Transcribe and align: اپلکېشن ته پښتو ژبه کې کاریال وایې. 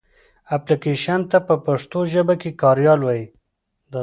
اپلکېشن 0.57 1.19
ته 1.31 1.37
پښتو 1.67 1.99
ژبه 2.13 2.35
کې 2.41 2.49
کاریال 2.61 2.99
وایې. 3.03 3.25